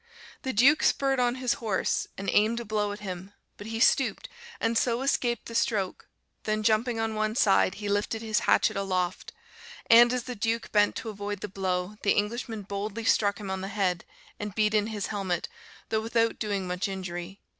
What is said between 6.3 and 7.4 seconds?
then jumping on one